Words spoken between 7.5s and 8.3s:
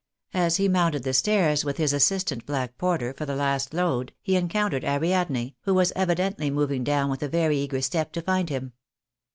eager step to